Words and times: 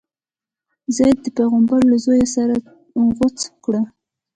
یزید 0.87 1.17
د 1.23 1.27
پیغمبر 1.37 1.81
له 1.91 1.95
زویه 2.03 2.27
سر 2.33 2.49
غوڅ 3.17 3.37
کړی. 3.63 3.81